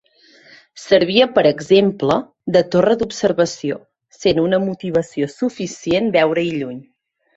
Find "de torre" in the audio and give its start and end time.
2.57-2.95